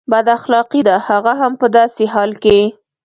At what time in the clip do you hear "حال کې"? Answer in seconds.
2.13-2.59